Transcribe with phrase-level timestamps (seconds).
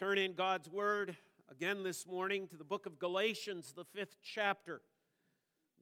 [0.00, 1.14] turn in God's Word
[1.50, 4.80] again this morning to the book of Galatians, the fifth chapter.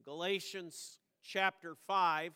[0.05, 2.33] Galatians chapter 5.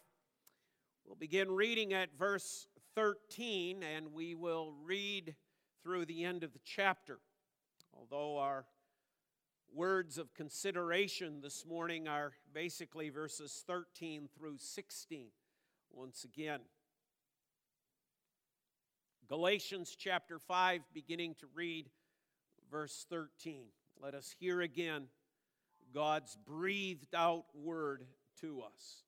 [1.05, 5.35] We'll begin reading at verse 13 and we will read
[5.83, 7.19] through the end of the chapter.
[7.93, 8.65] Although our
[9.75, 15.31] words of consideration this morning are basically verses 13 through 16.
[15.91, 16.61] Once again,
[19.29, 21.89] Galatians chapter 5, beginning to read
[22.71, 23.67] verse 13.
[24.03, 25.05] Let us hear again
[25.95, 28.05] God's breathed out word
[28.41, 29.05] to us.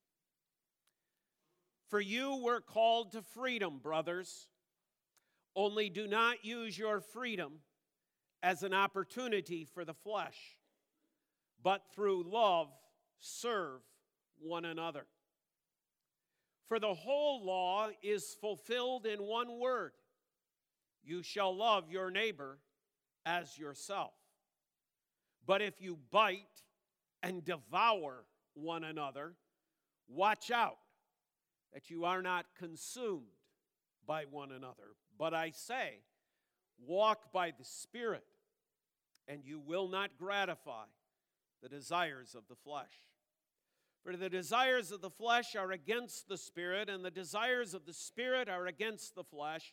[1.89, 4.47] For you were called to freedom, brothers.
[5.57, 7.55] Only do not use your freedom
[8.43, 10.39] as an opportunity for the flesh,
[11.63, 12.69] but through love
[13.19, 13.81] serve
[14.41, 15.07] one another.
[16.67, 19.93] For the whole law is fulfilled in one word
[21.05, 22.59] you shall love your neighbor
[23.27, 24.13] as yourself.
[25.47, 26.63] But if you bite
[27.23, 28.25] and devour
[28.55, 29.35] one another,
[30.09, 30.79] watch out
[31.73, 33.27] that you are not consumed
[34.07, 34.97] by one another.
[35.19, 36.01] But I say,
[36.79, 38.25] walk by the Spirit,
[39.29, 40.85] and you will not gratify
[41.63, 42.93] the desires of the flesh.
[44.05, 47.95] For the desires of the flesh are against the Spirit, and the desires of the
[47.95, 49.73] Spirit are against the flesh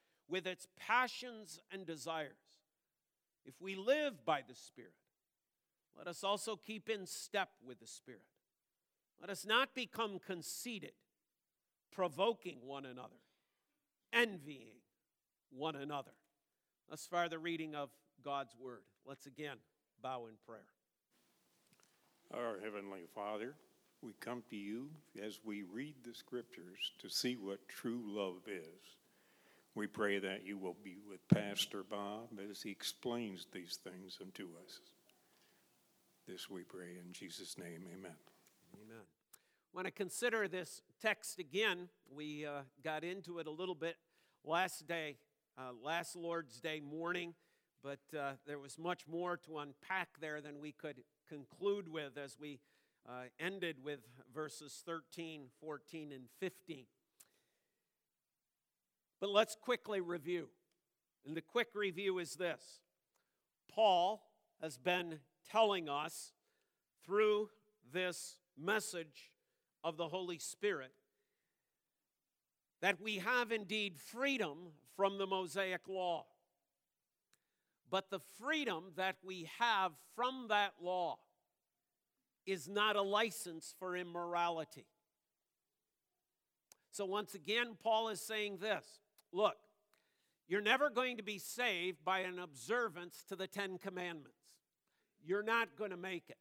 [0.31, 2.31] with its passions and desires.
[3.45, 4.93] If we live by the Spirit,
[5.97, 8.21] let us also keep in step with the Spirit.
[9.19, 10.93] Let us not become conceited,
[11.91, 13.19] provoking one another,
[14.13, 14.77] envying
[15.51, 16.11] one another.
[16.89, 17.89] Thus far, the reading of
[18.23, 18.83] God's Word.
[19.05, 19.57] Let's again
[20.01, 20.61] bow in prayer.
[22.33, 23.53] Our Heavenly Father,
[24.01, 24.89] we come to you
[25.21, 29.00] as we read the Scriptures to see what true love is.
[29.73, 34.49] We pray that you will be with Pastor Bob as he explains these things unto
[34.65, 34.81] us.
[36.27, 38.15] This we pray in Jesus' name, amen.
[38.73, 39.85] Amen.
[39.85, 41.87] To consider this text again.
[42.13, 43.95] We uh, got into it a little bit
[44.43, 45.17] last day,
[45.57, 47.33] uh, last Lord's Day morning,
[47.81, 50.97] but uh, there was much more to unpack there than we could
[51.29, 52.59] conclude with as we
[53.07, 53.99] uh, ended with
[54.33, 56.85] verses 13, 14, and 15.
[59.21, 60.49] But let's quickly review.
[61.25, 62.81] And the quick review is this
[63.73, 64.23] Paul
[64.61, 66.33] has been telling us
[67.05, 67.49] through
[67.93, 69.31] this message
[69.83, 70.91] of the Holy Spirit
[72.81, 74.57] that we have indeed freedom
[74.95, 76.25] from the Mosaic law.
[77.91, 81.19] But the freedom that we have from that law
[82.47, 84.87] is not a license for immorality.
[86.91, 88.85] So, once again, Paul is saying this
[89.33, 89.57] Look,
[90.47, 94.37] you're never going to be saved by an observance to the Ten Commandments.
[95.23, 96.37] You're not going to make it.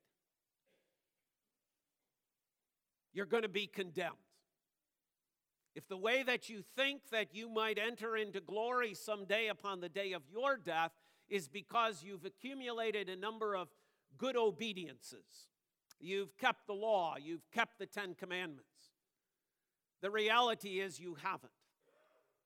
[3.12, 4.16] You're going to be condemned.
[5.74, 9.88] If the way that you think that you might enter into glory someday upon the
[9.88, 10.92] day of your death
[11.28, 13.68] is because you've accumulated a number of
[14.18, 15.46] good obediences,
[16.00, 18.90] you've kept the law, you've kept the Ten Commandments,
[20.02, 21.52] the reality is you haven't.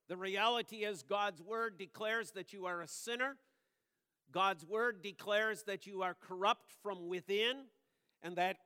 [0.09, 3.37] The reality is, God's word declares that you are a sinner.
[4.31, 7.65] God's word declares that you are corrupt from within,
[8.23, 8.59] and that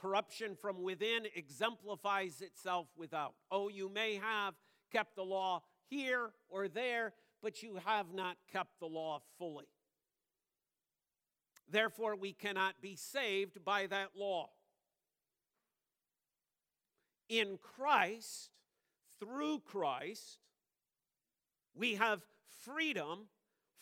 [0.00, 3.34] corruption from within exemplifies itself without.
[3.50, 4.54] Oh, you may have
[4.92, 9.66] kept the law here or there, but you have not kept the law fully.
[11.68, 14.50] Therefore, we cannot be saved by that law.
[17.28, 18.50] In Christ,
[19.18, 20.38] through Christ,
[21.76, 22.22] we have
[22.64, 23.28] freedom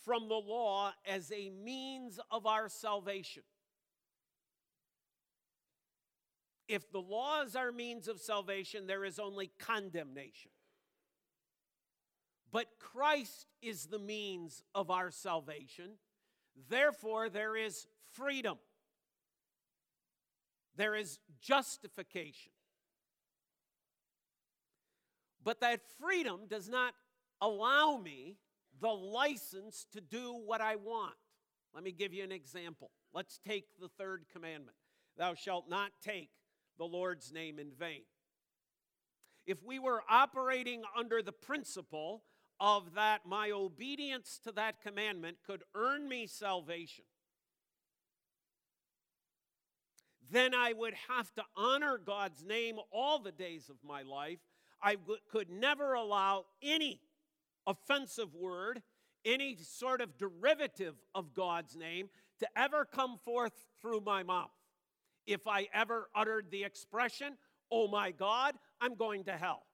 [0.05, 3.43] from the law as a means of our salvation.
[6.69, 10.51] If the law is our means of salvation, there is only condemnation.
[12.51, 15.99] But Christ is the means of our salvation.
[16.69, 18.59] Therefore, there is freedom,
[20.77, 22.53] there is justification.
[25.43, 26.95] But that freedom does not
[27.41, 28.37] allow me
[28.81, 31.15] the license to do what I want.
[31.75, 32.91] Let me give you an example.
[33.13, 34.77] Let's take the third commandment
[35.17, 36.31] Thou shalt not take
[36.77, 38.03] the Lord's name in vain.
[39.47, 42.25] If we were operating under the principle
[42.59, 47.05] of that my obedience to that commandment could earn me salvation,
[50.31, 54.41] then I would have to honor God's name all the days of my life.
[54.83, 57.01] I w- could never allow any
[57.67, 58.83] offensive word,
[59.25, 62.09] any sort of derivative of God's name
[62.41, 64.51] to ever come forth through my mouth.
[65.27, 67.37] If I ever uttered the expression,
[67.71, 69.65] oh my God, I'm going to hell.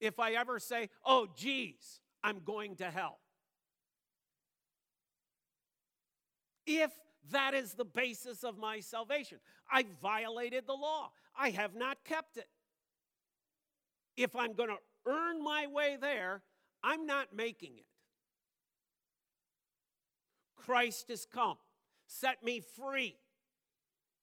[0.00, 3.18] If I ever say, oh geez, I'm going to hell.
[6.66, 6.92] If
[7.30, 9.38] that is the basis of my salvation,
[9.70, 12.48] I violated the law, I have not kept it.
[14.16, 14.76] If I'm going to
[15.06, 16.42] earn my way there,
[16.82, 17.86] I'm not making it.
[20.56, 21.56] Christ has come,
[22.06, 23.16] set me free,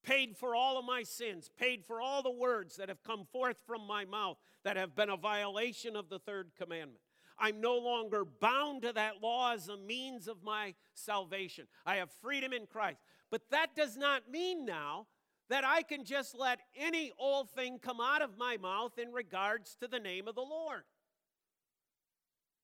[0.03, 3.57] paid for all of my sins, paid for all the words that have come forth
[3.67, 7.01] from my mouth that have been a violation of the third commandment.
[7.37, 11.67] I'm no longer bound to that law as a means of my salvation.
[11.85, 12.99] I have freedom in Christ.
[13.31, 15.07] But that does not mean now
[15.49, 19.75] that I can just let any old thing come out of my mouth in regards
[19.81, 20.83] to the name of the Lord.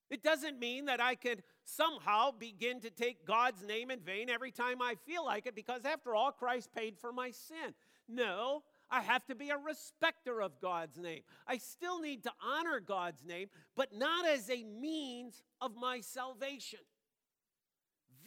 [0.10, 4.52] It doesn't mean that I can somehow begin to take God's name in vain every
[4.52, 7.74] time I feel like it, because after all, Christ paid for my sin.
[8.08, 8.62] No,
[8.92, 11.22] I have to be a respecter of God's name.
[11.48, 16.80] I still need to honor God's name, but not as a means of my salvation.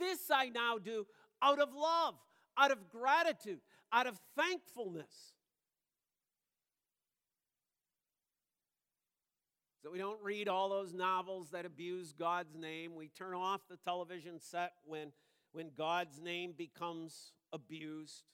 [0.00, 1.06] This I now do
[1.40, 2.14] out of love,
[2.56, 3.60] out of gratitude,
[3.92, 5.32] out of thankfulness.
[9.82, 12.94] So we don't read all those novels that abuse God's name.
[12.94, 15.12] We turn off the television set when,
[15.52, 18.24] when God's name becomes abused.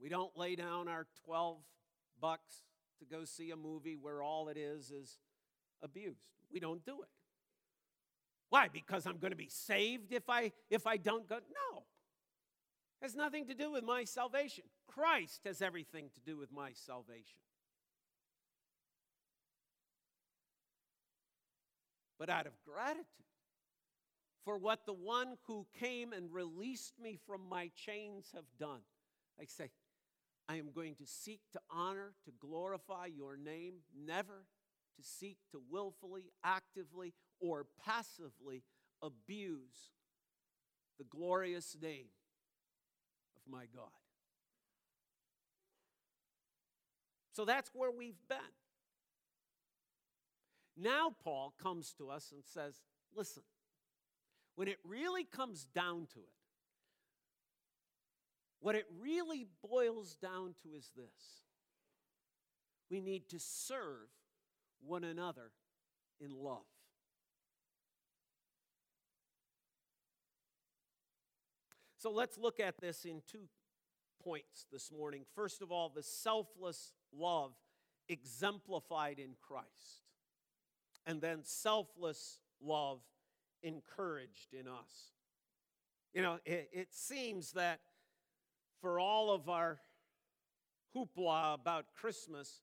[0.00, 1.58] We don't lay down our 12
[2.20, 2.62] bucks
[3.00, 5.18] to go see a movie where all it is is
[5.82, 6.28] abused.
[6.52, 7.08] We don't do it.
[8.50, 8.68] Why?
[8.68, 11.36] Because I'm going to be saved if I if I don't go?
[11.36, 11.82] No
[13.02, 14.64] has nothing to do with my salvation.
[14.86, 17.40] Christ has everything to do with my salvation.
[22.18, 23.04] But out of gratitude
[24.44, 28.80] for what the one who came and released me from my chains have done,
[29.38, 29.70] I say,
[30.48, 34.46] I am going to seek to honor, to glorify your name, never
[34.96, 38.62] to seek to willfully, actively, or passively
[39.02, 39.90] abuse
[40.98, 42.06] the glorious name
[43.50, 43.88] my God.
[47.32, 48.38] So that's where we've been.
[50.76, 52.82] Now, Paul comes to us and says,
[53.14, 53.42] listen,
[54.56, 56.32] when it really comes down to it,
[58.60, 61.42] what it really boils down to is this
[62.90, 64.08] we need to serve
[64.80, 65.50] one another
[66.20, 66.64] in love.
[71.98, 73.48] So let's look at this in two
[74.22, 75.24] points this morning.
[75.34, 77.52] First of all, the selfless love
[78.08, 80.02] exemplified in Christ,
[81.06, 83.00] and then selfless love
[83.62, 85.12] encouraged in us.
[86.12, 87.80] You know, it, it seems that
[88.80, 89.80] for all of our
[90.94, 92.60] hoopla about Christmas,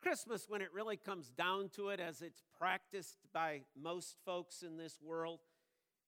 [0.00, 4.76] Christmas, when it really comes down to it, as it's practiced by most folks in
[4.76, 5.40] this world,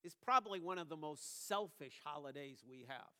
[0.05, 3.13] is probably one of the most selfish holidays we have.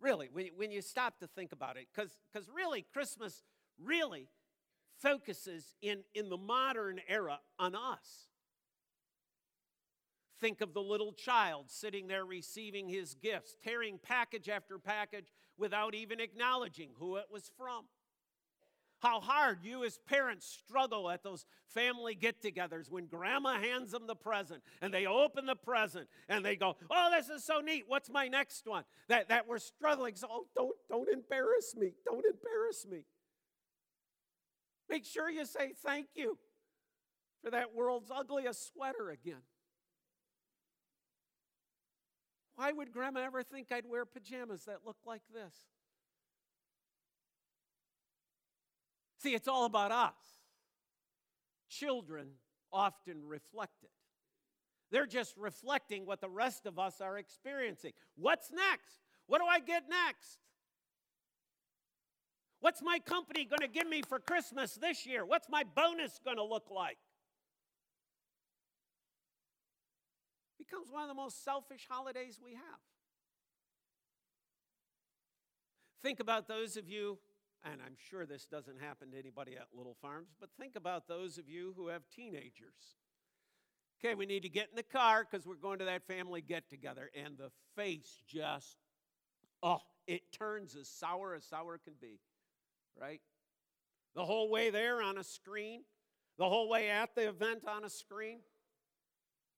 [0.00, 3.42] Really, when, when you stop to think about it, because really, Christmas
[3.82, 4.28] really
[5.00, 8.28] focuses in, in the modern era on us.
[10.40, 15.94] Think of the little child sitting there receiving his gifts, tearing package after package without
[15.94, 17.84] even acknowledging who it was from
[19.04, 24.06] how hard you as parents struggle at those family get togethers when grandma hands them
[24.06, 27.84] the present and they open the present and they go, Oh, this is so neat.
[27.86, 28.84] What's my next one?
[29.08, 30.16] That, that we're struggling.
[30.16, 31.92] So, oh, don't, don't embarrass me.
[32.06, 33.04] Don't embarrass me.
[34.88, 36.38] Make sure you say thank you
[37.42, 39.42] for that world's ugliest sweater again.
[42.56, 45.54] Why would grandma ever think I'd wear pajamas that look like this?
[49.24, 50.12] See, it's all about us.
[51.70, 52.26] Children
[52.70, 53.90] often reflect it.
[54.90, 57.92] They're just reflecting what the rest of us are experiencing.
[58.16, 59.00] What's next?
[59.26, 60.40] What do I get next?
[62.60, 65.24] What's my company going to give me for Christmas this year?
[65.24, 66.98] What's my bonus going to look like?
[70.58, 72.80] Becomes one of the most selfish holidays we have.
[76.02, 77.18] Think about those of you,
[77.64, 81.38] and I'm sure this doesn't happen to anybody at Little Farms, but think about those
[81.38, 82.96] of you who have teenagers.
[83.98, 86.68] Okay, we need to get in the car because we're going to that family get
[86.68, 88.76] together, and the face just,
[89.62, 92.20] oh, it turns as sour as sour can be,
[93.00, 93.22] right?
[94.14, 95.84] The whole way there on a screen,
[96.36, 98.40] the whole way at the event on a screen,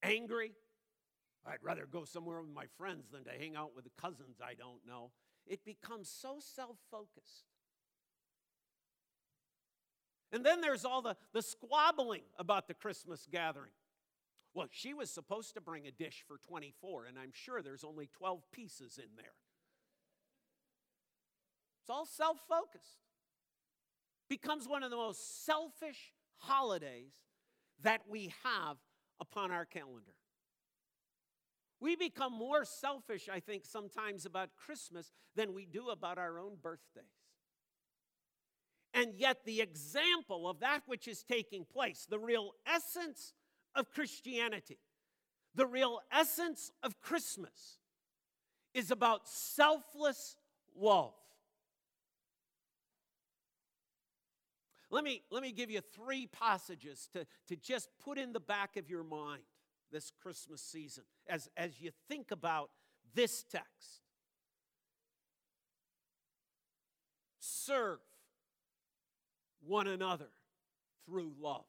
[0.03, 0.53] angry.
[1.45, 4.55] I'd rather go somewhere with my friends than to hang out with the cousins I
[4.55, 5.11] don't know.
[5.47, 7.45] It becomes so self focused.
[10.37, 13.71] And then there's all the, the squabbling about the Christmas gathering.
[14.53, 18.11] Well, she was supposed to bring a dish for 24, and I'm sure there's only
[18.19, 19.33] 12 pieces in there.
[21.81, 22.99] It's all self focused.
[24.29, 27.15] Becomes one of the most selfish holidays
[27.83, 28.77] that we have
[29.19, 30.17] upon our calendar.
[31.81, 36.59] We become more selfish, I think, sometimes about Christmas than we do about our own
[36.63, 37.26] birthdays.
[38.97, 43.35] And yet, the example of that which is taking place, the real essence
[43.75, 44.79] of Christianity,
[45.55, 47.77] the real essence of Christmas,
[48.73, 50.37] is about selfless
[50.75, 51.13] love.
[54.91, 58.79] Let me, let me give you three passages to, to just put in the back
[58.79, 59.43] of your mind
[59.93, 62.71] this Christmas season as, as you think about
[63.15, 64.01] this text.
[67.41, 67.99] Serve
[69.67, 70.29] one another
[71.07, 71.65] through love.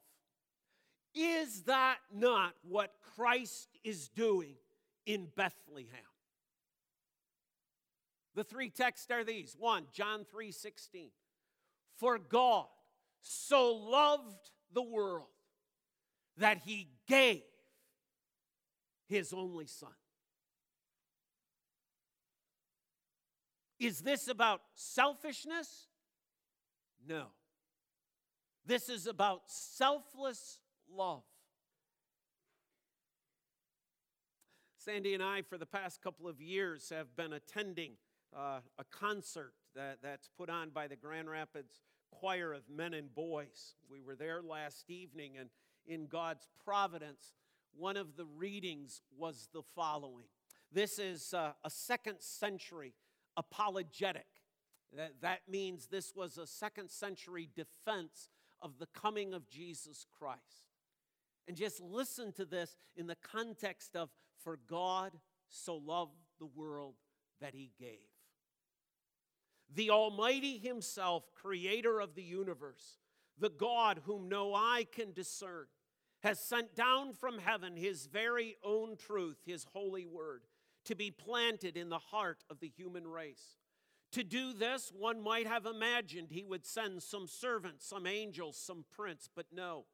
[1.13, 4.55] Is that not what Christ is doing
[5.05, 5.87] in Bethlehem?
[8.35, 9.55] The three texts are these.
[9.57, 11.09] One, John 3 16.
[11.97, 12.67] For God
[13.21, 15.25] so loved the world
[16.37, 17.41] that he gave
[19.07, 19.89] his only son.
[23.79, 25.87] Is this about selfishness?
[27.07, 27.27] No.
[28.67, 30.59] This is about selfless
[30.93, 31.23] love.
[34.77, 37.93] Sandy and I, for the past couple of years, have been attending
[38.35, 41.79] uh, a concert that, that's put on by the Grand Rapids
[42.11, 43.75] Choir of Men and Boys.
[43.89, 45.49] We were there last evening, and
[45.85, 47.35] in God's providence,
[47.73, 50.25] one of the readings was the following.
[50.73, 52.95] This is uh, a second century
[53.37, 54.27] apologetic.
[54.93, 58.29] That, that means this was a second century defense
[58.61, 60.41] of the coming of Jesus Christ.
[61.47, 64.09] And just listen to this in the context of,
[64.43, 65.13] for God
[65.49, 66.95] so loved the world
[67.39, 67.99] that he gave.
[69.73, 72.97] The Almighty Himself, creator of the universe,
[73.37, 75.65] the God whom no eye can discern,
[76.23, 80.43] has sent down from heaven His very own truth, His holy word,
[80.85, 83.57] to be planted in the heart of the human race.
[84.13, 88.85] To do this, one might have imagined He would send some servants, some angels, some
[88.89, 89.85] prince, but no.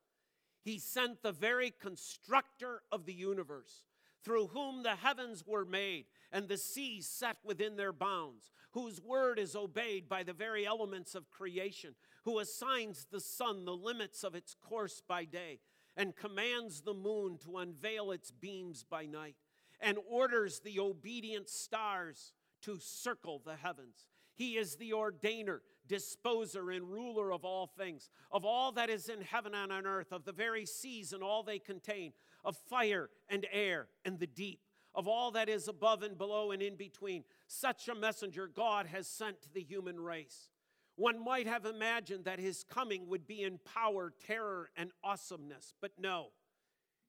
[0.63, 3.83] He sent the very constructor of the universe,
[4.23, 9.37] through whom the heavens were made and the seas set within their bounds, whose word
[9.37, 14.35] is obeyed by the very elements of creation, who assigns the sun the limits of
[14.35, 15.59] its course by day,
[15.97, 19.35] and commands the moon to unveil its beams by night,
[19.81, 22.31] and orders the obedient stars
[22.63, 24.05] to circle the heavens.
[24.35, 29.21] He is the ordainer, disposer, and ruler of all things, of all that is in
[29.21, 33.45] heaven and on earth, of the very seas and all they contain, of fire and
[33.51, 34.61] air and the deep,
[34.95, 37.23] of all that is above and below and in between.
[37.47, 40.49] Such a messenger God has sent to the human race.
[40.95, 45.91] One might have imagined that his coming would be in power, terror, and awesomeness, but
[45.99, 46.27] no.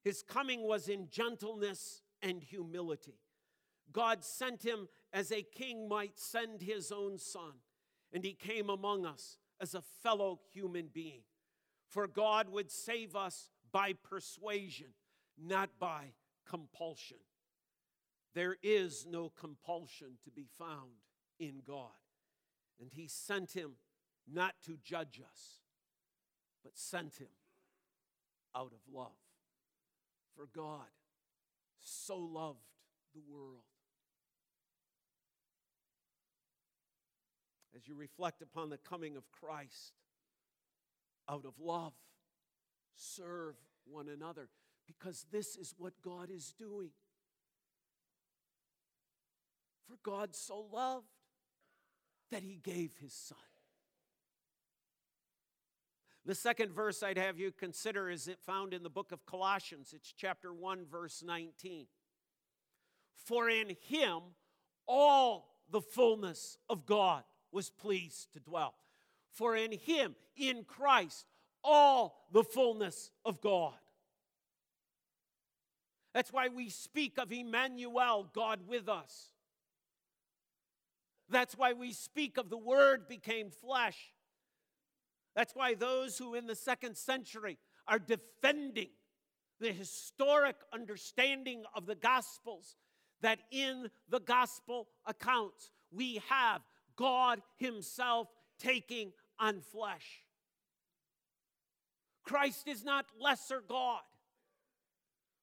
[0.03, 3.19] His coming was in gentleness and humility.
[3.93, 7.55] God sent him as a king might send his own son,
[8.13, 11.23] and he came among us as a fellow human being.
[11.89, 14.89] For God would save us by persuasion,
[15.43, 16.13] not by
[16.47, 17.19] compulsion.
[18.35, 20.91] There is no compulsion to be found
[21.39, 21.91] in God.
[22.81, 23.77] And He sent Him
[24.31, 25.61] not to judge us,
[26.63, 27.29] but sent him
[28.57, 29.13] out of love.
[30.35, 30.89] For God
[31.81, 32.59] so loved
[33.15, 33.63] the world.
[37.85, 39.93] As you reflect upon the coming of Christ,
[41.29, 41.93] out of love,
[42.95, 44.49] serve one another,
[44.87, 46.91] because this is what God is doing.
[49.87, 51.09] For God so loved
[52.31, 53.37] that he gave his son.
[56.25, 59.93] The second verse I'd have you consider is it found in the book of Colossians.
[59.95, 61.87] It's chapter 1 verse 19.
[63.15, 64.21] For in him
[64.87, 68.75] all the fullness of God was pleased to dwell.
[69.31, 71.27] For in him, in Christ,
[71.63, 73.73] all the fullness of God.
[76.13, 79.31] That's why we speak of Emmanuel, God with us.
[81.29, 84.13] That's why we speak of the Word became flesh.
[85.35, 87.59] That's why those who in the second century
[87.89, 88.91] are defending
[89.59, 92.77] the historic understanding of the Gospels,
[93.23, 96.61] that in the Gospel accounts we have
[96.97, 100.23] God Himself taking on flesh.
[102.25, 104.01] Christ is not lesser God.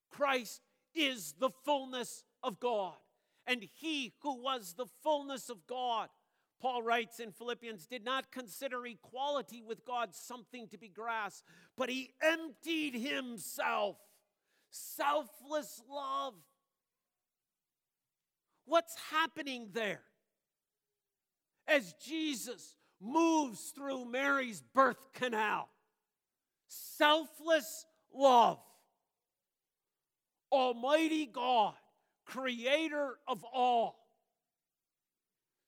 [0.10, 0.62] Christ
[0.96, 2.96] is the fullness of God.
[3.48, 6.10] And He who was the fullness of God
[6.62, 11.43] Paul writes in Philippians, did not consider equality with God something to be grasped,
[11.75, 13.98] but he emptied himself.
[14.70, 16.36] Selfless love.
[18.65, 20.01] What's happening there?
[21.71, 25.69] As Jesus moves through Mary's birth canal,
[26.67, 28.59] selfless love.
[30.51, 31.75] Almighty God,
[32.25, 33.95] creator of all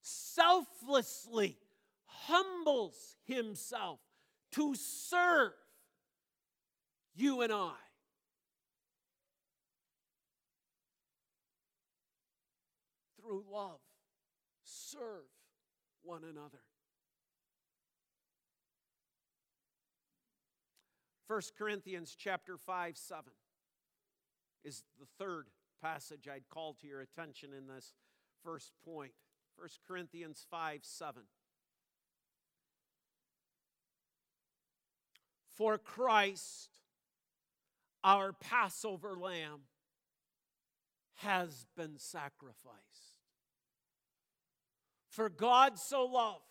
[0.02, 1.58] selflessly
[2.06, 4.00] humbles himself
[4.52, 5.54] to serve
[7.16, 7.72] you and I.
[13.22, 13.80] Through love,
[14.66, 15.24] serve
[16.04, 16.60] one another.
[21.28, 23.24] 1 Corinthians chapter 5 7
[24.64, 25.48] is the third
[25.82, 27.94] passage I'd call to your attention in this
[28.44, 29.14] first point.
[29.58, 31.24] 1 Corinthians 5 7.
[35.56, 36.70] For Christ,
[38.04, 39.62] our Passover lamb,
[41.16, 43.13] has been sacrificed.
[45.14, 46.42] For God so loved,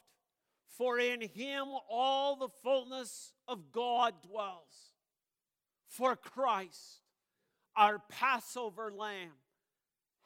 [0.79, 4.92] for in him all the fullness of God dwells.
[5.88, 7.01] For Christ,
[7.75, 9.33] our Passover lamb,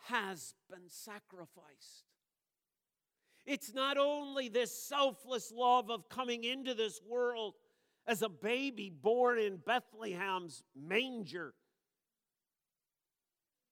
[0.08, 2.04] has been sacrificed.
[3.46, 7.54] It's not only this selfless love of coming into this world
[8.06, 11.54] as a baby born in Bethlehem's manger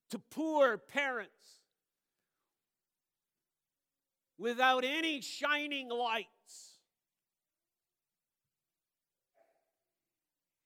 [0.08, 1.63] to poor parents
[4.44, 6.28] without any shining lights.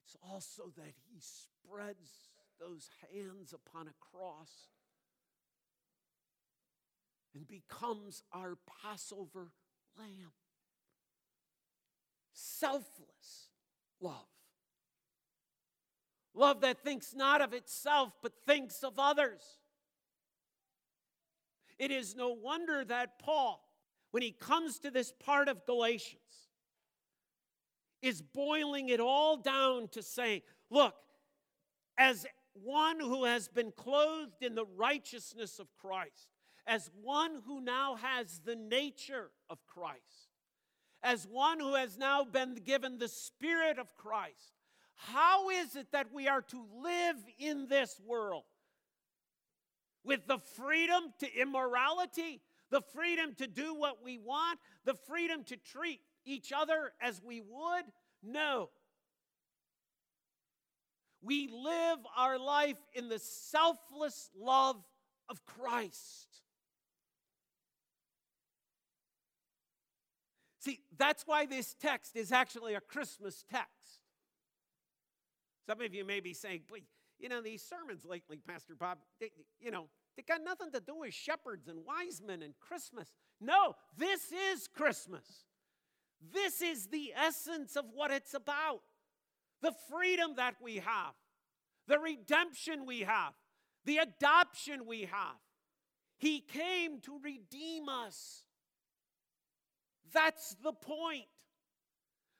[0.04, 2.10] It's also that he spreads
[2.58, 4.50] those hands upon a cross
[7.36, 9.52] and becomes our Passover
[9.96, 10.32] lamb.
[12.32, 13.50] Selfless
[14.00, 14.26] love.
[16.34, 19.60] Love that thinks not of itself, but thinks of others.
[21.78, 23.67] It is no wonder that Paul,
[24.10, 26.22] when he comes to this part of Galatians,
[28.00, 30.94] is boiling it all down to saying, look,
[31.98, 36.28] as one who has been clothed in the righteousness of Christ,
[36.66, 40.28] as one who now has the nature of Christ,
[41.02, 44.52] as one who has now been given the Spirit of Christ.
[44.94, 48.44] How is it that we are to live in this world?
[50.04, 52.40] With the freedom to immorality,
[52.70, 57.40] the freedom to do what we want, the freedom to treat each other as we
[57.40, 57.85] would?
[58.22, 58.70] No.
[61.20, 64.76] We live our life in the selfless love
[65.28, 66.42] of Christ.
[70.61, 74.00] See, that's why this text is actually a Christmas text.
[75.66, 76.83] Some of you may be saying, "Boy,
[77.18, 80.96] you know, these sermons lately, Pastor Bob, they, you know, they got nothing to do
[80.96, 83.12] with shepherds and wise men and Christmas.
[83.40, 85.44] No, this is Christmas.
[86.33, 88.81] This is the essence of what it's about
[89.62, 91.14] the freedom that we have,
[91.87, 93.33] the redemption we have,
[93.85, 95.38] the adoption we have.
[96.16, 98.42] He came to redeem us.
[100.12, 101.26] That's the point.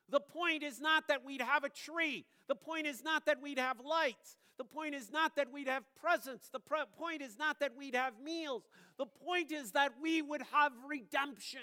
[0.09, 2.25] The point is not that we'd have a tree.
[2.49, 4.37] The point is not that we'd have lights.
[4.59, 6.49] The point is not that we'd have presents.
[6.49, 6.59] The
[6.99, 8.65] point is not that we'd have meals.
[8.99, 11.61] The point is that we would have redemption.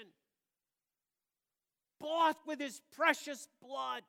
[2.00, 4.02] Bought with his precious blood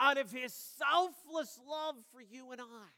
[0.00, 2.88] out of his selfless love for you and I.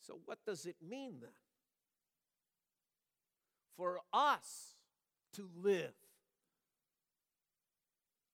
[0.00, 1.30] So, what does it mean then?
[3.76, 4.74] For us
[5.34, 5.94] to live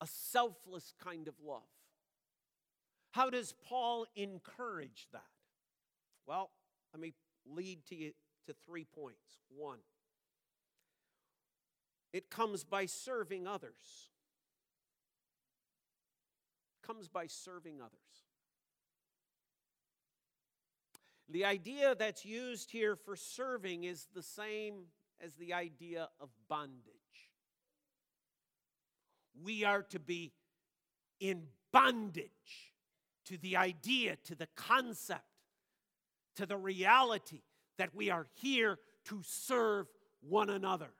[0.01, 1.63] a selfless kind of love.
[3.13, 5.23] How does Paul encourage that?
[6.27, 6.51] Well,
[6.93, 7.15] let me
[7.47, 8.13] lead to you
[8.47, 9.39] to three points.
[9.57, 9.79] One,
[12.13, 14.11] it comes by serving others.
[16.87, 17.99] Comes by serving others.
[21.29, 24.87] The idea that's used here for serving is the same
[25.21, 26.98] as the idea of bondage.
[29.42, 30.33] We are to be
[31.20, 32.72] in bondage
[33.27, 35.22] to the idea, to the concept,
[36.37, 37.42] to the reality
[37.77, 39.87] that we are here to serve
[40.20, 40.90] one another.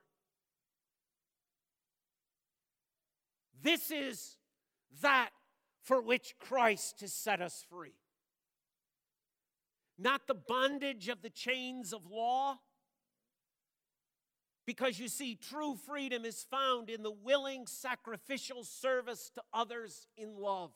[3.61, 4.37] This is
[5.01, 5.29] that
[5.81, 7.95] for which Christ has set us free.
[9.97, 12.59] Not the bondage of the chains of law.
[14.69, 20.37] Because you see, true freedom is found in the willing sacrificial service to others in
[20.37, 20.69] love.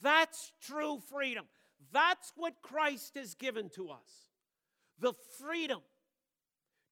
[0.00, 1.44] That's true freedom.
[1.92, 4.30] That's what Christ has given to us
[4.98, 5.80] the freedom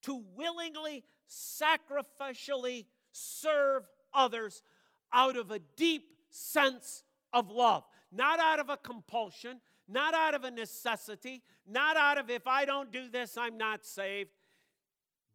[0.02, 4.62] to willingly, sacrificially serve others
[5.10, 10.44] out of a deep sense of love, not out of a compulsion, not out of
[10.44, 14.35] a necessity, not out of if I don't do this, I'm not saved,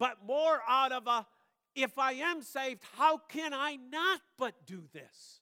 [0.01, 1.27] but more out of a
[1.75, 5.41] if I am saved, how can I not but do this?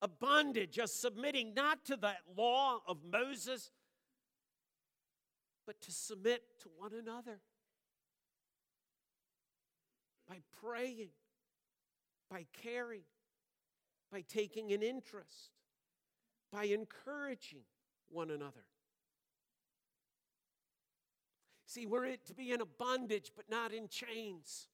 [0.00, 3.72] A bondage, a submitting not to that law of Moses,
[5.66, 7.40] but to submit to one another
[10.28, 11.10] by praying,
[12.30, 13.02] by caring,
[14.12, 15.50] by taking an interest,
[16.52, 17.64] by encouraging
[18.08, 18.64] one another.
[21.68, 24.66] See, we're to be in a bondage, but not in chains.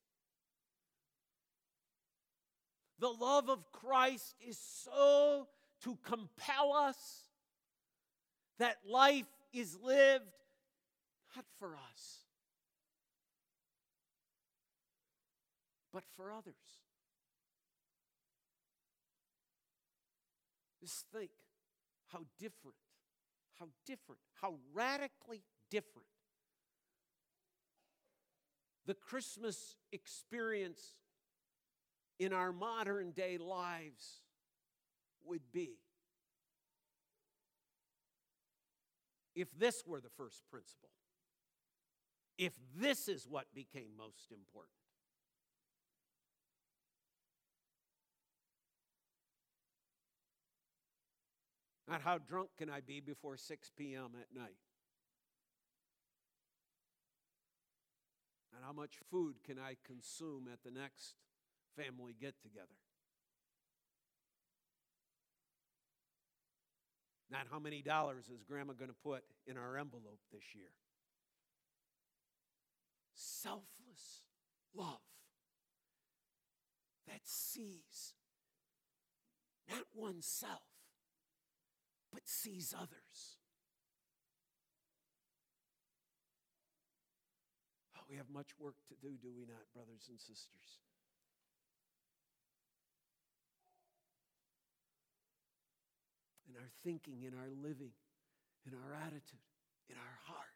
[3.01, 5.49] The love of Christ is so
[5.83, 6.97] to compel us
[8.61, 10.31] that life is lived
[11.35, 12.19] not for us,
[15.93, 16.55] but for others.
[20.81, 21.33] Just think
[22.13, 22.77] how different,
[23.59, 26.07] how different, how radically different
[28.87, 30.81] the Christmas experience
[32.19, 34.21] in our modern day lives
[35.25, 35.79] would be
[39.35, 40.91] if this were the first principle,
[42.39, 44.71] if this is what became most important.
[51.89, 54.13] Not how drunk can I be before 6 p.m.
[54.19, 54.57] at night?
[58.65, 61.15] How much food can I consume at the next
[61.77, 62.67] family get together?
[67.31, 70.71] Not how many dollars is grandma going to put in our envelope this year?
[73.15, 74.23] Selfless
[74.75, 75.01] love
[77.07, 78.15] that sees
[79.69, 80.63] not oneself,
[82.13, 83.39] but sees others.
[87.97, 90.79] Oh, we have much work to do, do we not, brothers and sisters?
[96.49, 97.91] In our thinking, in our living,
[98.69, 99.41] in our attitude,
[99.91, 100.47] in our heart.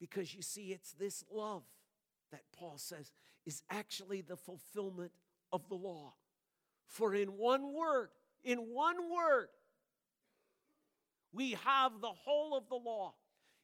[0.00, 1.62] Because you see, it's this love
[2.32, 3.12] that Paul says
[3.46, 5.12] is actually the fulfillment
[5.52, 6.14] of the law.
[6.88, 8.08] For in one word,
[8.42, 9.46] in one word,
[11.32, 13.14] we have the whole of the law.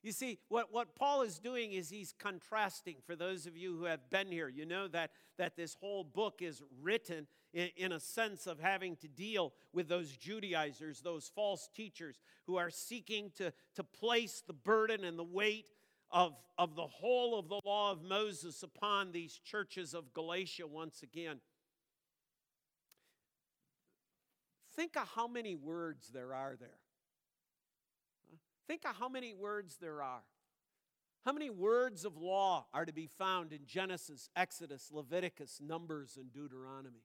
[0.03, 2.97] You see, what, what Paul is doing is he's contrasting.
[3.05, 6.41] For those of you who have been here, you know that, that this whole book
[6.41, 11.69] is written in, in a sense of having to deal with those Judaizers, those false
[11.75, 15.67] teachers who are seeking to, to place the burden and the weight
[16.11, 21.03] of, of the whole of the law of Moses upon these churches of Galatia once
[21.03, 21.41] again.
[24.79, 26.79] think of how many words there are there.
[28.69, 30.23] Think of how many words there are.
[31.25, 36.33] How many words of law are to be found in Genesis, Exodus, Leviticus, Numbers, and
[36.33, 37.03] Deuteronomy?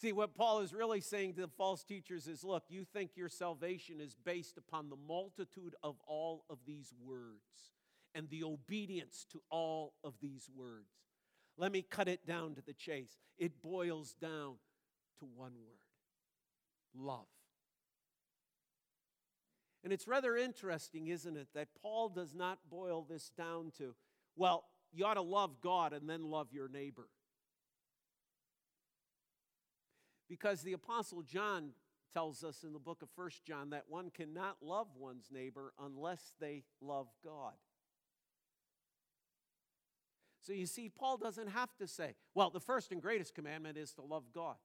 [0.00, 3.28] See, what Paul is really saying to the false teachers is look, you think your
[3.28, 7.72] salvation is based upon the multitude of all of these words
[8.14, 10.90] and the obedience to all of these words.
[11.56, 13.18] Let me cut it down to the chase.
[13.38, 14.54] It boils down
[15.18, 15.76] to one word
[16.96, 17.26] love.
[19.82, 23.94] And it's rather interesting, isn't it, that Paul does not boil this down to,
[24.36, 27.08] well, you ought to love God and then love your neighbor.
[30.28, 31.70] Because the Apostle John
[32.12, 36.34] tells us in the book of First John that one cannot love one's neighbor unless
[36.40, 37.54] they love God.
[40.42, 43.92] So you see, Paul doesn't have to say, well, the first and greatest commandment is
[43.94, 44.56] to love God.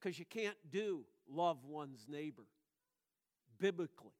[0.00, 2.44] Because you can't do love one's neighbor
[3.60, 4.12] biblically,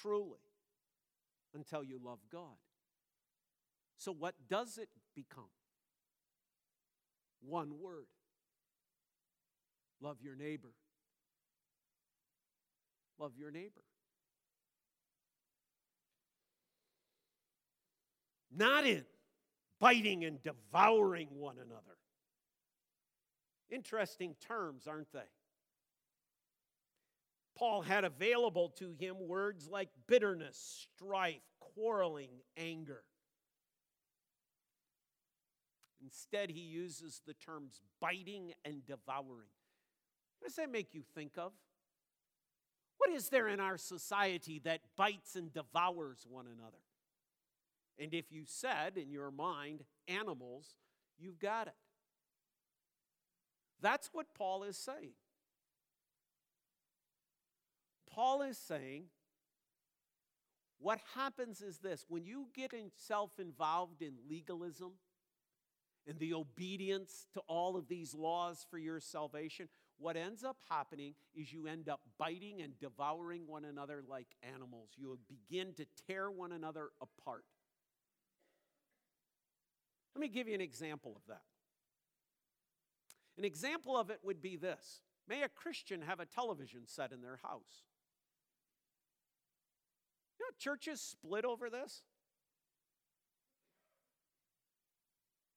[0.00, 0.40] truly,
[1.54, 2.58] until you love God.
[3.96, 5.44] So, what does it become?
[7.40, 8.06] One word
[10.00, 10.72] love your neighbor.
[13.18, 13.82] Love your neighbor.
[18.54, 19.04] Not in
[19.80, 21.98] biting and devouring one another.
[23.70, 25.20] Interesting terms, aren't they?
[27.56, 33.02] Paul had available to him words like bitterness, strife, quarreling, anger.
[36.02, 39.50] Instead, he uses the terms biting and devouring.
[40.38, 41.52] What does that make you think of?
[42.98, 46.78] What is there in our society that bites and devours one another?
[47.98, 50.76] And if you said in your mind animals,
[51.18, 51.74] you've got it.
[53.80, 55.14] That's what Paul is saying.
[58.14, 59.04] Paul is saying
[60.78, 64.92] what happens is this when you get yourself involved in legalism
[66.08, 71.14] and the obedience to all of these laws for your salvation, what ends up happening
[71.34, 74.90] is you end up biting and devouring one another like animals.
[74.96, 77.44] You begin to tear one another apart.
[80.16, 81.42] Let me give you an example of that.
[83.38, 87.22] An example of it would be this May a Christian have a television set in
[87.22, 87.84] their house?
[90.58, 92.02] Churches split over this.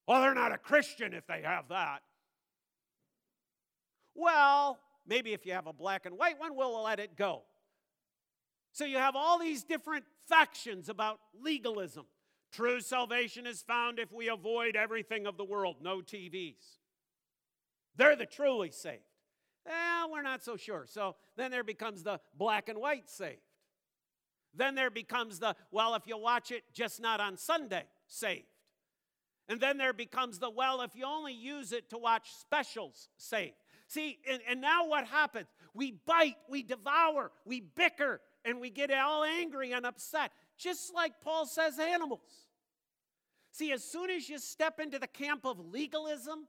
[0.08, 2.02] Well, they're not a Christian if they have that.
[4.14, 7.44] Well, maybe if you have a black and white one, we'll let it go.
[8.72, 12.06] So you have all these different factions about legalism.
[12.52, 16.78] True salvation is found if we avoid everything of the world, no TVs.
[17.98, 19.02] They're the truly saved.
[19.66, 20.86] Well, we're not so sure.
[20.88, 23.40] So then there becomes the black and white saved.
[24.56, 28.46] Then there becomes the, well, if you watch it just not on Sunday, saved.
[29.48, 33.56] And then there becomes the, well, if you only use it to watch specials, saved.
[33.88, 35.48] See, and, and now what happens?
[35.74, 41.22] We bite, we devour, we bicker, and we get all angry and upset, just like
[41.22, 42.48] Paul says animals.
[43.52, 46.48] See, as soon as you step into the camp of legalism,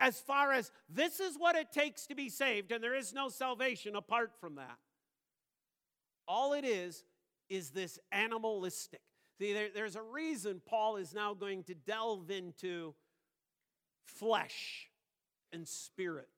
[0.00, 3.28] as far as this is what it takes to be saved, and there is no
[3.28, 4.78] salvation apart from that,
[6.30, 7.02] all it is
[7.48, 9.00] is this animalistic.
[9.40, 12.94] See, there, there's a reason Paul is now going to delve into
[14.06, 14.88] flesh
[15.52, 16.28] and spirit.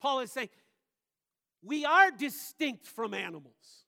[0.00, 0.48] Paul is saying,
[1.62, 3.84] we are distinct from animals.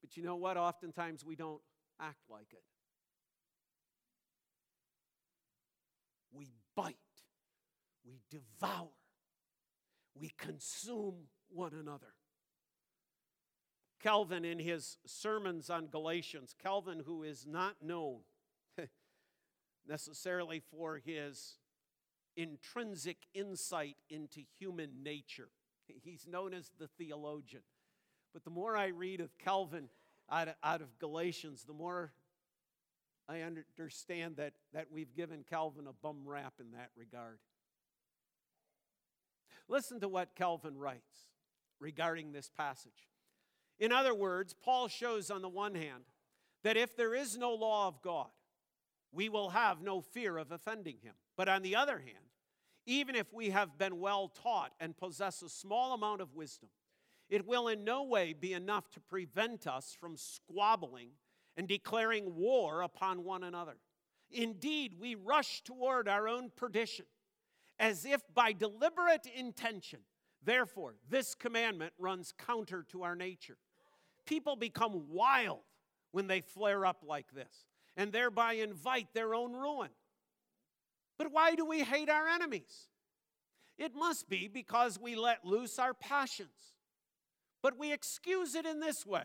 [0.00, 0.56] But you know what?
[0.56, 1.60] Oftentimes we don't
[2.00, 2.64] act like it.
[6.32, 6.96] We bite,
[8.10, 8.88] we devour,
[10.18, 11.14] we consume
[11.48, 12.14] one another.
[14.02, 18.20] Calvin, in his sermons on Galatians, Calvin, who is not known
[19.86, 21.58] necessarily for his
[22.36, 25.50] intrinsic insight into human nature,
[26.02, 27.62] he's known as the theologian.
[28.32, 29.88] But the more I read of Calvin
[30.30, 32.12] out of, out of Galatians, the more
[33.28, 37.38] I understand that, that we've given Calvin a bum rap in that regard.
[39.70, 41.28] Listen to what Calvin writes
[41.78, 43.08] regarding this passage.
[43.78, 46.02] In other words, Paul shows on the one hand
[46.64, 48.26] that if there is no law of God,
[49.12, 51.14] we will have no fear of offending him.
[51.36, 52.34] But on the other hand,
[52.84, 56.70] even if we have been well taught and possess a small amount of wisdom,
[57.28, 61.10] it will in no way be enough to prevent us from squabbling
[61.56, 63.76] and declaring war upon one another.
[64.32, 67.06] Indeed, we rush toward our own perdition,
[67.80, 70.00] as if by deliberate intention.
[70.44, 73.56] Therefore, this commandment runs counter to our nature.
[74.26, 75.62] People become wild
[76.12, 77.66] when they flare up like this,
[77.96, 79.90] and thereby invite their own ruin.
[81.18, 82.88] But why do we hate our enemies?
[83.78, 86.74] It must be because we let loose our passions.
[87.62, 89.24] But we excuse it in this way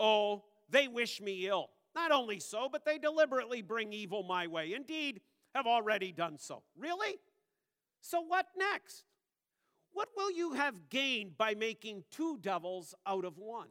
[0.00, 1.68] Oh, they wish me ill.
[1.94, 4.72] Not only so, but they deliberately bring evil my way.
[4.72, 5.20] Indeed,
[5.54, 6.62] have already done so.
[6.76, 7.18] Really?
[8.02, 9.04] So what next?
[9.92, 13.68] What will you have gained by making two devils out of one?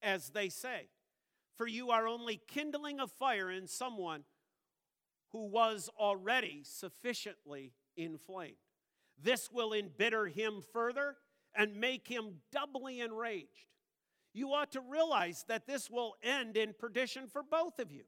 [0.00, 0.88] As they say,
[1.56, 4.22] for you are only kindling a fire in someone
[5.32, 8.54] who was already sufficiently inflamed.
[9.20, 11.16] This will embitter him further
[11.52, 13.66] and make him doubly enraged.
[14.32, 18.04] You ought to realize that this will end in perdition for both of you.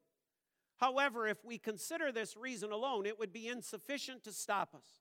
[0.76, 5.00] However, if we consider this reason alone, it would be insufficient to stop us.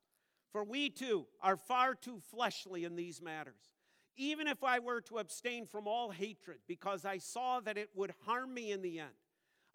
[0.51, 3.73] For we too are far too fleshly in these matters.
[4.17, 8.13] Even if I were to abstain from all hatred because I saw that it would
[8.25, 9.09] harm me in the end,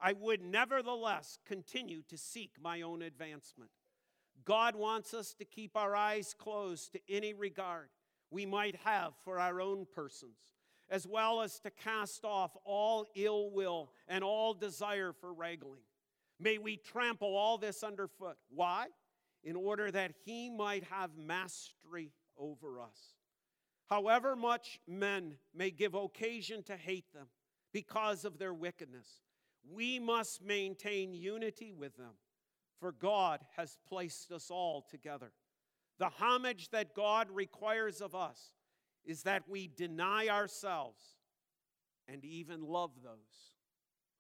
[0.01, 3.71] I would nevertheless continue to seek my own advancement.
[4.45, 7.89] God wants us to keep our eyes closed to any regard
[8.31, 10.37] we might have for our own persons,
[10.91, 15.81] as well as to cast off all ill will and all desire for wrangling.
[16.41, 18.37] May we trample all this underfoot.
[18.51, 18.89] Why?
[19.45, 23.15] In order that he might have mastery over us.
[23.91, 27.27] However much men may give occasion to hate them
[27.73, 29.07] because of their wickedness,
[29.71, 32.15] we must maintain unity with them
[32.85, 35.33] for God has placed us all together.
[35.99, 38.53] The homage that God requires of us
[39.05, 41.03] is that we deny ourselves
[42.07, 43.55] and even love those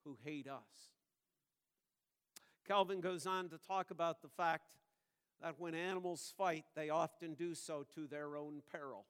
[0.04, 0.92] who hate us.
[2.66, 4.70] Calvin goes on to talk about the fact
[5.44, 9.04] that when animals fight, they often do so to their own peril.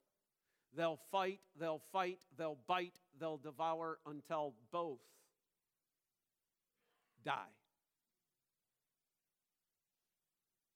[0.77, 4.99] They'll fight, they'll fight, they'll bite, they'll devour until both
[7.25, 7.55] die.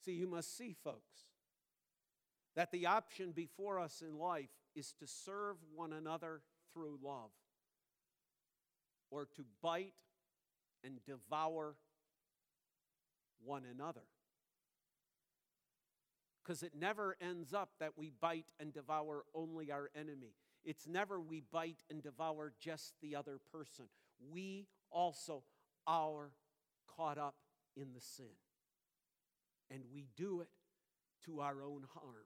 [0.04, 1.24] See, you must see, folks,
[2.54, 6.40] that the option before us in life is to serve one another
[6.72, 7.30] through love
[9.10, 9.94] or to bite
[10.84, 11.74] and devour
[13.44, 14.02] one another.
[16.48, 20.32] Because it never ends up that we bite and devour only our enemy.
[20.64, 23.84] It's never we bite and devour just the other person.
[24.32, 25.42] We also
[25.86, 26.30] are
[26.96, 27.34] caught up
[27.76, 28.30] in the sin
[29.70, 30.48] and we do it
[31.26, 32.24] to our own harm.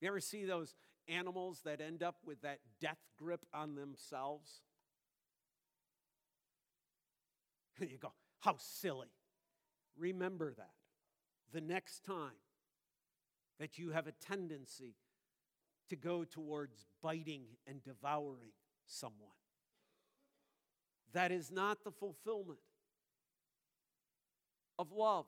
[0.00, 0.74] You ever see those
[1.08, 4.62] animals that end up with that death grip on themselves?
[7.78, 9.08] you go, how silly.
[9.96, 10.74] Remember that
[11.52, 12.38] the next time
[13.58, 14.94] that you have a tendency
[15.88, 18.50] to go towards biting and devouring
[18.86, 19.30] someone.
[21.12, 22.58] That is not the fulfillment
[24.78, 25.26] of love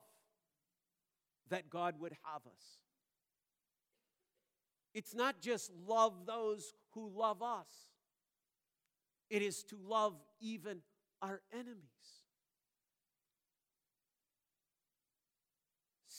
[1.51, 2.79] that God would have us.
[4.95, 7.69] It's not just love those who love us,
[9.31, 10.79] it is to love even
[11.21, 12.14] our enemies.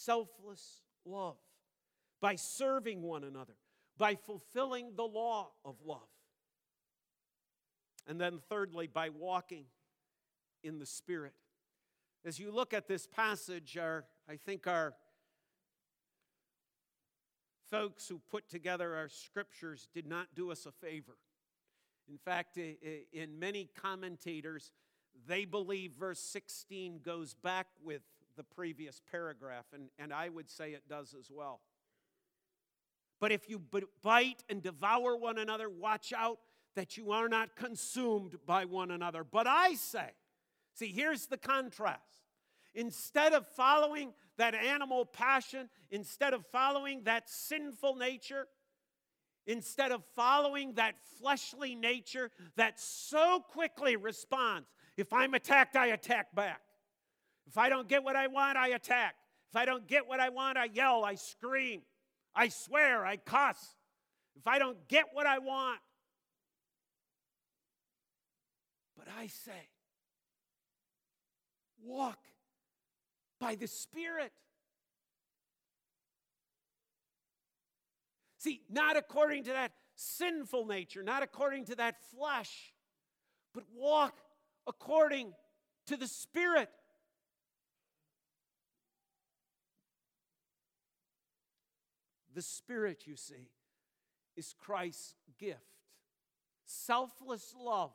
[0.06, 1.38] Selfless love
[2.22, 3.56] by serving one another,
[3.98, 6.08] by fulfilling the law of love.
[8.08, 9.66] And then, thirdly, by walking
[10.64, 11.34] in the Spirit.
[12.24, 14.94] As you look at this passage, our, I think our
[17.72, 21.18] folks who put together our scriptures did not do us a favor.
[22.08, 24.72] In fact, in many commentators,
[25.28, 28.04] they believe verse 16 goes back with
[28.36, 31.62] the previous paragraph, and, and I would say it does as well.
[33.20, 33.62] But if you
[34.04, 36.40] bite and devour one another, watch out
[36.76, 39.24] that you are not consumed by one another.
[39.24, 40.12] But I say,
[40.74, 42.02] see, here's the contrast.
[42.74, 48.48] Instead of following that animal passion, instead of following that sinful nature,
[49.48, 54.68] instead of following that fleshly nature that so quickly responds,
[54.98, 56.62] if I'm attacked, I attack back.
[57.48, 59.16] If I don't get what I want, I attack.
[59.50, 61.82] If I don't get what I want, I yell, I scream,
[62.36, 63.76] I swear, I cuss.
[64.36, 65.80] If I don't get what I want,
[69.06, 69.70] But I say,
[71.84, 72.18] walk
[73.40, 74.32] by the Spirit.
[78.38, 82.74] See, not according to that sinful nature, not according to that flesh,
[83.54, 84.20] but walk
[84.68, 85.34] according
[85.88, 86.70] to the Spirit.
[92.36, 93.50] The Spirit, you see,
[94.36, 95.62] is Christ's gift.
[96.66, 97.94] Selfless love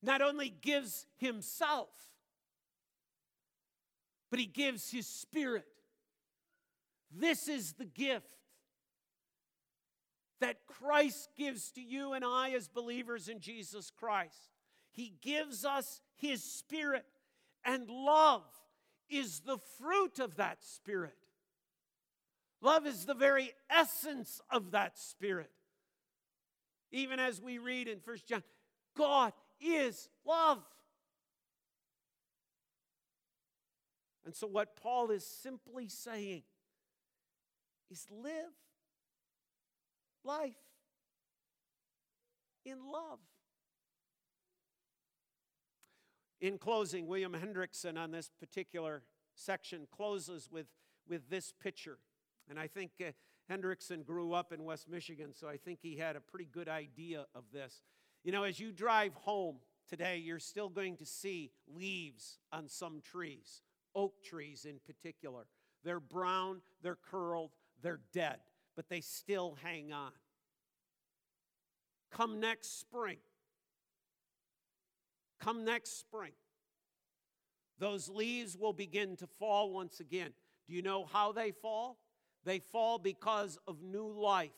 [0.00, 1.88] not only gives Himself,
[4.30, 5.66] but He gives His Spirit.
[7.10, 8.26] This is the gift
[10.40, 14.50] that Christ gives to you and I as believers in Jesus Christ.
[14.92, 17.06] He gives us His Spirit,
[17.64, 18.44] and love
[19.08, 21.16] is the fruit of that Spirit.
[22.64, 25.50] Love is the very essence of that Spirit.
[26.90, 28.42] Even as we read in First John,
[28.96, 30.62] God is love.
[34.24, 36.42] And so, what Paul is simply saying
[37.90, 38.32] is live
[40.24, 40.54] life
[42.64, 43.18] in love.
[46.40, 49.02] In closing, William Hendriksen on this particular
[49.34, 50.68] section closes with,
[51.06, 51.98] with this picture.
[52.48, 53.10] And I think uh,
[53.50, 57.26] Hendriksen grew up in West Michigan, so I think he had a pretty good idea
[57.34, 57.82] of this.
[58.22, 59.56] You know, as you drive home
[59.88, 63.62] today, you're still going to see leaves on some trees,
[63.94, 65.44] oak trees in particular.
[65.84, 67.50] They're brown, they're curled,
[67.82, 68.38] they're dead,
[68.76, 70.12] but they still hang on.
[72.10, 73.18] Come next spring,
[75.40, 76.32] come next spring,
[77.78, 80.30] those leaves will begin to fall once again.
[80.66, 81.98] Do you know how they fall?
[82.44, 84.50] They fall because of new life,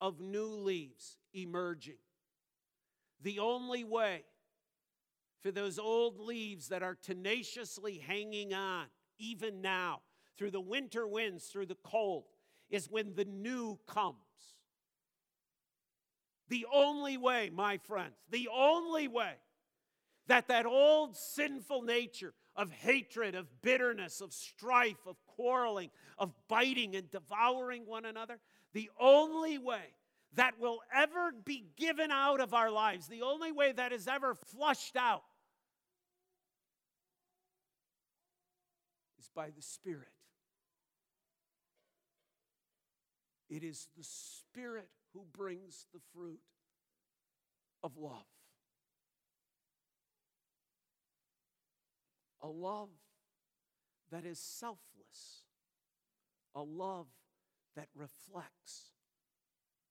[0.00, 1.98] of new leaves emerging.
[3.22, 4.24] The only way
[5.42, 8.86] for those old leaves that are tenaciously hanging on,
[9.18, 10.00] even now,
[10.36, 12.24] through the winter winds, through the cold,
[12.70, 14.16] is when the new comes.
[16.48, 19.34] The only way, my friends, the only way
[20.26, 26.94] that that old sinful nature of hatred, of bitterness, of strife, of quarreling, of biting
[26.94, 28.38] and devouring one another,
[28.74, 29.94] the only way
[30.34, 34.34] that will ever be given out of our lives, the only way that is ever
[34.34, 35.22] flushed out,
[39.18, 40.08] is by the Spirit.
[43.48, 46.40] It is the Spirit who brings the fruit
[47.82, 48.26] of love.
[52.42, 52.90] A love
[54.10, 55.44] that is selfless,
[56.54, 57.06] a love
[57.76, 58.92] that reflects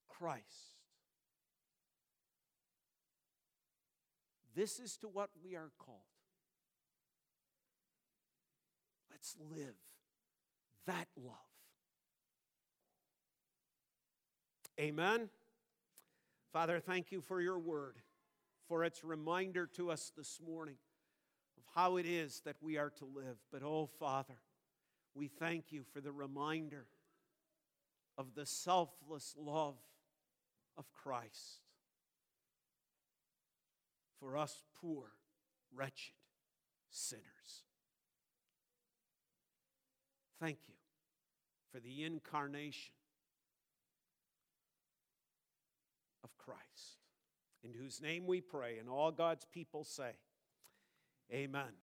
[0.07, 0.77] Christ.
[4.55, 5.99] This is to what we are called.
[9.11, 9.75] Let's live
[10.85, 11.35] that love.
[14.79, 15.29] Amen.
[16.51, 17.97] Father, thank you for your word,
[18.67, 20.75] for its reminder to us this morning
[21.79, 23.37] how it is that we are to live.
[23.53, 24.35] But, oh, Father,
[25.15, 26.87] we thank you for the reminder
[28.17, 29.77] of the selfless love
[30.77, 31.61] of Christ
[34.19, 35.05] for us poor,
[35.73, 36.15] wretched
[36.89, 37.63] sinners.
[40.41, 40.75] Thank you
[41.71, 42.91] for the incarnation
[46.25, 46.97] of Christ,
[47.63, 50.11] in whose name we pray, and all God's people say,
[51.33, 51.73] Amen.